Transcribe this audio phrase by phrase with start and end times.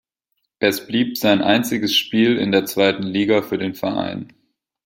[0.57, 4.33] Es blieb sein einziges Spiel in der zweiten Liga für den Verein.